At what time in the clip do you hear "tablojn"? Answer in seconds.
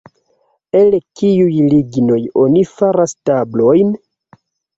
3.31-3.95